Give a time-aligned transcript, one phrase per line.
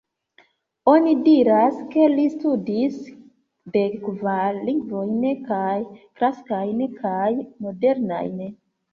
[0.91, 2.95] Oni diras ke li studis
[3.75, 5.75] dek kvar lingvojn, kaj
[6.21, 7.29] klasikajn kaj
[7.67, 8.41] modernajn.